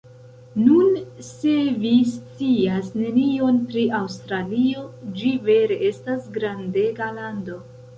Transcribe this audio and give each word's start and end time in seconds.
Nun, 0.61 0.95
se 1.27 1.53
vi 1.83 1.91
scias 2.15 2.91
nenion 3.03 3.63
pri 3.69 3.87
Aŭstralio, 4.01 4.89
ĝi 5.21 5.39
vere 5.51 5.83
estas 5.95 6.31
grandega 6.41 7.17
lando. 7.23 7.67